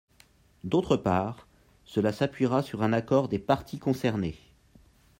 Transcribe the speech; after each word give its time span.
D’autre 0.63 0.97
part, 0.97 1.47
cela 1.85 2.11
s’appuiera 2.11 2.63
sur 2.63 2.81
un 2.81 2.91
accord 2.91 3.27
des 3.27 3.37
parties 3.37 3.77
concernées. 3.77 4.39